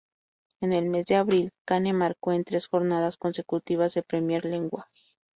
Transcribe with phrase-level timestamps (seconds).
[0.61, 4.69] En el mes de abril, Kane marcó en tres jornadas consecutivas de Premier League.